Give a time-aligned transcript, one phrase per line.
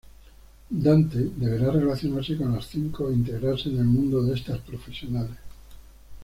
[0.83, 5.37] Dante deberá relacionarse con las cinco e integrarse en el mundo de estas profesionales.